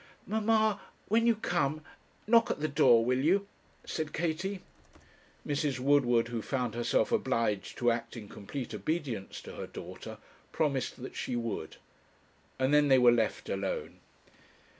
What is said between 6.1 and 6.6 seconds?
who